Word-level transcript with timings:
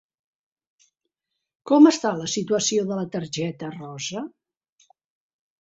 Com 1.71 1.89
està 1.91 2.13
la 2.21 2.31
situació 2.37 2.87
de 2.93 2.97
la 3.01 3.05
targeta 3.17 3.73
rosa? 3.77 4.29